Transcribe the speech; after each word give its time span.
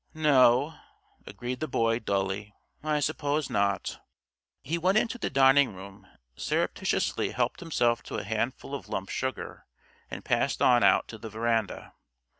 "No," 0.15 0.79
agreed 1.27 1.59
the 1.59 1.67
Boy, 1.67 1.99
dully, 1.99 2.55
"I 2.83 3.01
suppose 3.01 3.51
not." 3.51 3.99
He 4.63 4.79
went 4.79 4.97
into 4.97 5.19
the 5.19 5.29
dining 5.29 5.75
room, 5.75 6.07
surreptitiously 6.35 7.29
helped 7.29 7.59
himself 7.59 8.01
to 8.05 8.15
a 8.15 8.23
handful 8.23 8.73
of 8.73 8.89
lump 8.89 9.09
sugar 9.09 9.67
and 10.09 10.25
passed 10.25 10.59
on 10.59 10.81
out 10.81 11.07
to 11.09 11.19
the 11.19 11.29
veranda. 11.29 11.93